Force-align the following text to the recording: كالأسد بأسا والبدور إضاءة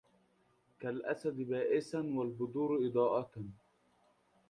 كالأسد 0.79 1.35
بأسا 1.41 1.99
والبدور 2.15 2.87
إضاءة 2.87 3.43